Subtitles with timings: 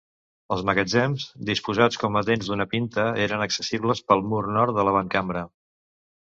[0.53, 5.47] Els magatzems disposats com a dents d'una pinta eren accessibles pel mur nord de l'avantcambra.